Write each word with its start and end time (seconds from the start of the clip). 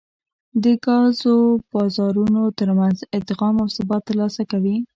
د 0.63 0.65
ګازو 0.85 1.35
بازارونو 1.71 2.41
ترمنځ 2.59 2.97
ادغام 3.17 3.55
او 3.61 3.67
ثبات 3.77 4.01
ترلاسه 4.09 4.41
کوي 4.51 4.75